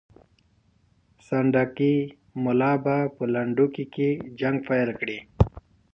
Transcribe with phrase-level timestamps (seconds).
[1.27, 1.95] سنډکي
[2.43, 5.19] ملا به په لنډکي کې جنګ پیل کړي.